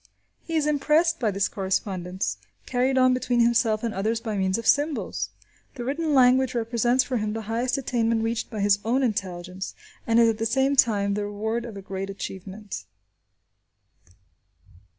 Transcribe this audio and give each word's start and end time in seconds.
He 0.41 0.55
is 0.55 0.65
impressed 0.65 1.19
by 1.19 1.29
this 1.29 1.47
correspondence, 1.47 2.37
carried 2.65 2.97
on 2.97 3.13
between 3.13 3.39
himself 3.41 3.83
and 3.83 3.93
others 3.93 4.19
by 4.19 4.35
means 4.35 4.57
of 4.57 4.65
symbols. 4.65 5.29
The 5.75 5.83
written 5.85 6.15
language 6.15 6.55
represents 6.55 7.03
for 7.03 7.17
him 7.17 7.33
the 7.33 7.43
highest 7.43 7.77
attainment 7.77 8.23
reached 8.23 8.49
by 8.49 8.61
his 8.61 8.79
own 8.83 9.03
intelligence, 9.03 9.75
and 10.07 10.19
is 10.19 10.27
at 10.27 10.39
the 10.39 10.47
same 10.47 10.75
time, 10.75 11.13
the 11.13 11.25
reward 11.25 11.65
of 11.65 11.77
a 11.77 11.83
great 11.83 12.09
achievement. 12.09 12.85